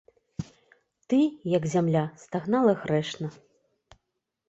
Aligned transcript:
Ты, 1.13 1.19
як 1.57 1.63
зямля, 1.75 2.03
стагнала 2.25 2.73
грэшна. 2.83 3.27